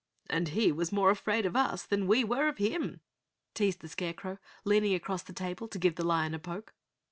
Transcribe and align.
"And 0.31 0.47
he 0.47 0.71
was 0.71 0.91
more 0.91 1.11
afraid 1.11 1.45
of 1.45 1.55
us 1.55 1.83
than 1.85 2.07
we 2.07 2.23
were 2.23 2.47
of 2.47 2.57
him," 2.57 3.01
teased 3.53 3.81
the 3.81 3.87
Scarecrow, 3.87 4.39
leaning 4.65 4.95
across 4.95 5.21
the 5.21 5.31
table 5.31 5.67
to 5.67 5.77
give 5.77 5.93
the 5.95 6.03
lion 6.03 6.33
a 6.33 6.39
poke. 6.39 6.73